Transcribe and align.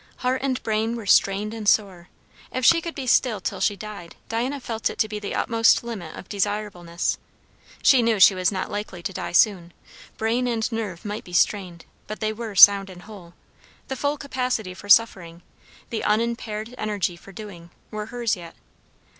Heart 0.25 0.41
and 0.43 0.63
brain 0.63 0.95
were 0.95 1.05
strained 1.05 1.53
and 1.53 1.69
sore; 1.69 2.09
if 2.51 2.65
she 2.65 2.81
could 2.81 2.95
be 2.95 3.05
still 3.05 3.39
till 3.39 3.59
she 3.61 3.75
died, 3.75 4.15
Diana 4.29 4.59
felt 4.59 4.89
it 4.89 4.97
to 4.97 5.07
be 5.07 5.19
the 5.19 5.35
utmost 5.35 5.83
limit 5.83 6.15
of 6.15 6.27
desirableness. 6.27 7.19
She 7.83 8.01
knew 8.01 8.19
she 8.19 8.33
was 8.33 8.51
not 8.51 8.71
likely 8.71 9.03
to 9.03 9.13
die 9.13 9.31
soon; 9.31 9.73
brain 10.17 10.47
and 10.47 10.67
nerve 10.71 11.05
might 11.05 11.23
be 11.23 11.33
strained, 11.33 11.85
but 12.07 12.19
they 12.19 12.33
were 12.33 12.55
sound 12.55 12.89
and 12.89 13.03
whole; 13.03 13.35
the 13.89 13.95
full 13.95 14.17
capacity 14.17 14.73
for 14.73 14.89
suffering, 14.89 15.43
the 15.91 16.03
unimpaired 16.03 16.73
energy 16.79 17.15
for 17.15 17.31
doing, 17.31 17.69
were 17.91 18.07
hers 18.07 18.35
yet. 18.35 18.55